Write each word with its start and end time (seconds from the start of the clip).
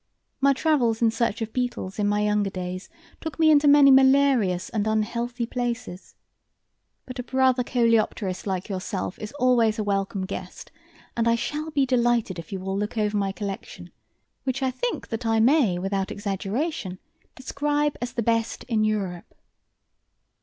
My 0.39 0.53
travels 0.53 0.99
in 1.03 1.11
search 1.11 1.43
of 1.43 1.53
beetles 1.53 1.99
in 1.99 2.07
my 2.07 2.21
younger 2.21 2.49
days 2.49 2.89
took 3.19 3.37
me 3.37 3.51
into 3.51 3.67
many 3.67 3.91
malarious 3.91 4.67
and 4.69 4.87
unhealthy 4.87 5.45
places. 5.45 6.15
But 7.05 7.19
a 7.19 7.23
brother 7.23 7.63
coleopterist 7.63 8.47
like 8.47 8.67
yourself 8.67 9.19
is 9.19 9.31
always 9.33 9.77
a 9.77 9.83
welcome 9.83 10.25
guest, 10.25 10.71
and 11.15 11.27
I 11.27 11.35
shall 11.35 11.69
be 11.69 11.85
delighted 11.85 12.39
if 12.39 12.51
you 12.51 12.59
will 12.59 12.75
look 12.75 12.97
over 12.97 13.15
my 13.15 13.31
collection, 13.31 13.91
which 14.43 14.63
I 14.63 14.71
think 14.71 15.09
that 15.09 15.23
I 15.27 15.39
may 15.39 15.77
without 15.77 16.09
exaggeration 16.09 16.97
describe 17.35 17.95
as 18.01 18.13
the 18.13 18.23
best 18.23 18.63
in 18.63 18.83
Europe." 18.83 19.35